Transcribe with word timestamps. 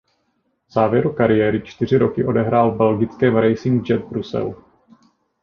V 0.69 0.73
závěru 0.73 1.13
kariéry 1.13 1.61
čtyři 1.61 1.97
roky 1.97 2.25
odehrál 2.25 2.71
v 2.71 2.77
belgickém 2.77 3.35
Racing 3.35 3.89
Jet 3.89 4.05
Brusel. 4.05 4.55